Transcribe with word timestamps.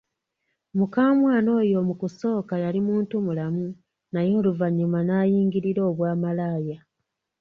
Mukamwana 0.77 1.49
oyo 1.61 1.77
mu 1.87 1.93
kusooka 2.01 2.53
yali 2.63 2.79
muntu 2.87 3.13
mulamu 3.25 3.65
naye 4.13 4.31
oluvanyuma 4.39 4.97
nayingirira 5.07 5.81
obwamalaaya. 5.89 6.77